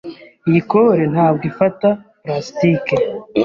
Iyi 0.47 0.61
kole 0.69 1.03
ntabwo 1.13 1.43
ifata 1.51 1.87
plastike. 2.21 2.95